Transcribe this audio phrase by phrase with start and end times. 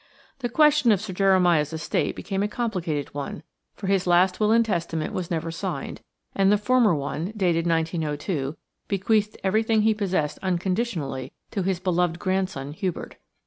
[0.39, 3.43] The question of Sir Jeremiah's estate became a complicated one,
[3.75, 6.01] for his last will and testament was never signed,
[6.33, 12.73] and the former one, dated 1902, bequeathed everything he possessed unconditionally to his beloved grandson
[12.73, 13.17] Hubert.